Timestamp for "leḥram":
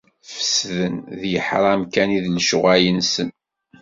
1.33-1.81